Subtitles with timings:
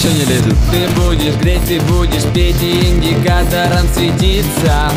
[0.00, 0.56] Ничего не лезет.
[0.70, 4.90] Ты будешь греть, ты будешь петь и индикатором светиться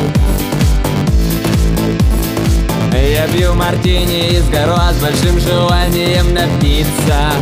[2.93, 7.33] Я пью мартини из горо с большим желанием напиться.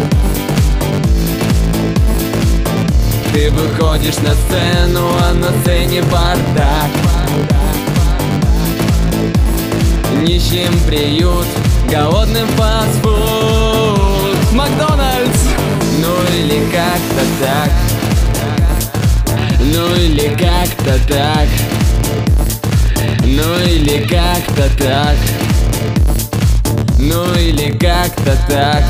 [3.32, 6.90] Ты выходишь на сцену, а на сцене бардак.
[10.24, 11.46] Нищим приют,
[11.92, 13.11] голодным фастфуд
[16.92, 17.72] как-то так.
[19.60, 21.48] Ну или как-то так.
[23.24, 25.16] Ну или как-то так.
[27.00, 28.84] Ну или как-то так.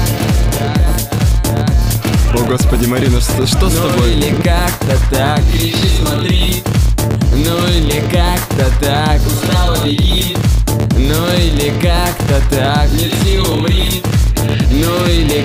[2.33, 4.13] О, господи, Марина, что, что с Ну тобой?
[4.13, 5.41] или как-то так.
[5.51, 6.63] Кричи, смотри.
[7.33, 9.21] Ну или как-то так.
[9.27, 10.35] Устала, беги
[10.95, 12.89] Ну или как-то так.
[12.91, 13.37] Ну или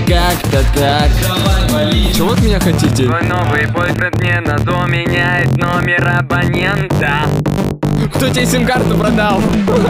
[0.07, 3.05] как-то так Давай, вали Чего от меня хотите?
[3.05, 7.23] Твой новый бойфренд не на то меняет номер абонента
[8.15, 9.41] Кто тебе сим-карту продал?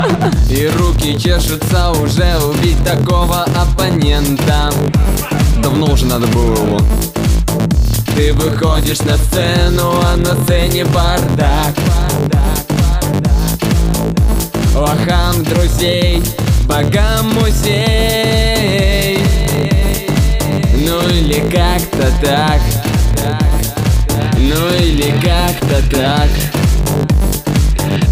[0.50, 4.73] И руки чешутся уже убить такого оппонента
[5.62, 6.80] Давно уже надо было его.
[8.14, 11.75] Ты выходишь на сцену, а на сцене бардак
[14.75, 16.23] Лохам друзей,
[16.67, 19.05] богам музей
[20.87, 22.61] Ну или как-то так.
[24.39, 26.29] Ну или как-то так.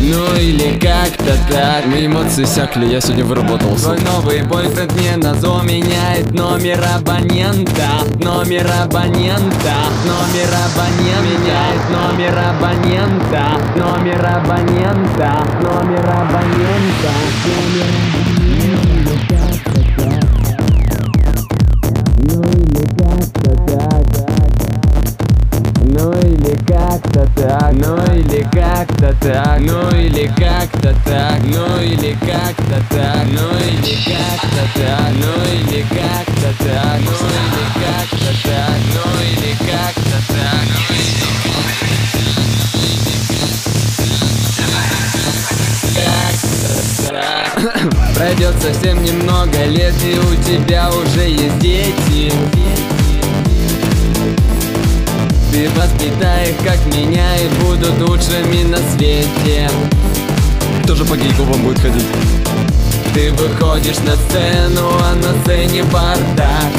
[0.01, 1.87] Ну или как-то так.
[1.87, 3.85] Мои эмоции сякли, я сегодня выработался.
[3.85, 7.87] Твой новый бойфренд не на зло меняет номер абонента.
[8.19, 9.75] Номер абонента.
[10.05, 11.23] Номер абонента.
[11.23, 13.43] Меняет номер абонента.
[13.77, 15.31] Номер абонента.
[15.63, 17.13] Номер абонента.
[17.47, 18.14] Ну
[26.75, 27.73] как-то так.
[27.73, 29.61] Ну или как-то так.
[29.61, 31.41] Ну или как-то так.
[31.45, 33.27] Ну или как-то так.
[33.27, 35.13] Ну или как-то так.
[35.13, 37.01] Ну или как-то так.
[37.01, 38.79] Ну или как-то так.
[38.93, 40.65] Ну или как-то так.
[40.67, 40.81] Ну
[42.83, 43.79] или как-то
[47.09, 48.17] так.
[48.17, 52.33] Пройдет совсем немного лет И у тебя уже есть дети
[55.55, 59.71] ты воспитай их, как меня, и будут лучшими на свете.
[60.85, 62.05] Тоже по гейковам будет ходить.
[63.15, 66.73] Ты выходишь на сцену, а на сцене бардак.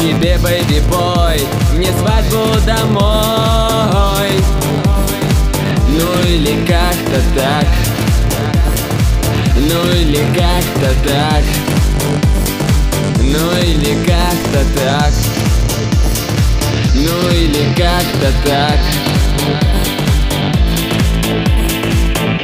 [0.00, 1.40] Тебе, бэйби бой,
[1.76, 4.30] мне свадьбу домой.
[5.88, 7.66] Ну или как-то так.
[9.54, 11.44] Ну или как-то так.
[13.22, 15.39] Ну или как-то так
[17.02, 18.78] Ну или как-то так.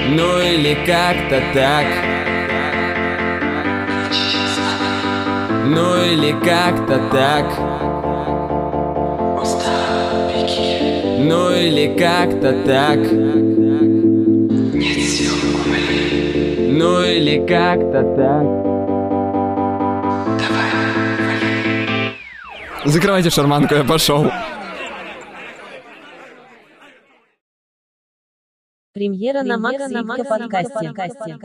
[0.08, 1.86] Ну или как-то так.
[5.66, 7.46] Ну или как-то так.
[11.18, 13.00] Ну или как-то так.
[16.78, 18.66] Ну или как-то так
[22.86, 24.30] Закрывайте шарманку, я пошел.
[28.92, 30.72] Премьера, на Макса на Макса подкасте.
[30.72, 31.38] подкасте.